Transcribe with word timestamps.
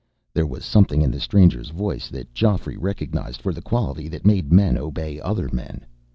There 0.33 0.47
was 0.47 0.65
something 0.65 1.03
in 1.03 1.11
the 1.11 1.19
stranger's 1.19 1.69
voice 1.69 2.09
that 2.09 2.33
Geoffrey 2.33 2.75
recognized 2.75 3.39
for 3.39 3.53
the 3.53 3.61
quality 3.61 4.07
that 4.07 4.25
made 4.25 4.51
men 4.51 4.75
obey 4.75 5.19
other 5.21 5.47
men. 5.53 5.85